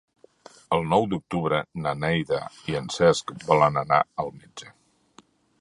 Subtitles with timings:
[0.77, 2.41] El nou d'octubre na Neida
[2.73, 4.75] i en Cesc volen anar al metge.